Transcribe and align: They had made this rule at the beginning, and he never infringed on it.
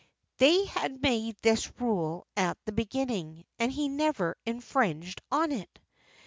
They 0.39 0.65
had 0.65 1.03
made 1.03 1.37
this 1.43 1.71
rule 1.79 2.25
at 2.35 2.57
the 2.65 2.71
beginning, 2.71 3.45
and 3.59 3.71
he 3.71 3.87
never 3.87 4.35
infringed 4.47 5.21
on 5.29 5.51
it. 5.51 5.77